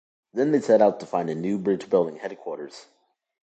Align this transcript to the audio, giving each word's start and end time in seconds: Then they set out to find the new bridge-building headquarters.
Then 0.33 0.51
they 0.51 0.59
set 0.61 0.81
out 0.81 0.99
to 1.01 1.05
find 1.05 1.29
the 1.29 1.35
new 1.35 1.59
bridge-building 1.59 2.15
headquarters. 2.15 2.87